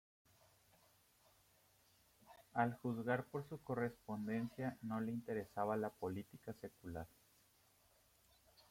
[2.55, 7.05] Al juzgar por su correspondencia, no le interesaba la política secular.